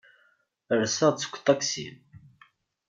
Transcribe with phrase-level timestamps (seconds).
[0.79, 1.87] Rseɣ-d seg uṭaksi.